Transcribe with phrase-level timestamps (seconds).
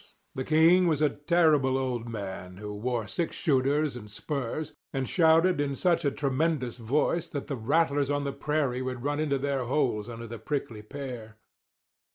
[0.33, 5.61] The king was a terrible old man who wore six shooters and spurs, and shouted
[5.61, 9.65] in such a tremendous voice that the rattlers on the prairie would run into their
[9.65, 11.37] holes under the prickly pear.